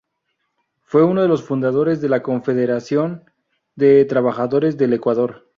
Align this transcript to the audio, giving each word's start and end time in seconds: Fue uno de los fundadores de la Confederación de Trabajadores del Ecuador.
Fue 0.79 1.03
uno 1.03 1.21
de 1.21 1.27
los 1.27 1.43
fundadores 1.43 2.01
de 2.01 2.09
la 2.09 2.23
Confederación 2.23 3.29
de 3.75 4.03
Trabajadores 4.05 4.75
del 4.75 4.93
Ecuador. 4.93 5.45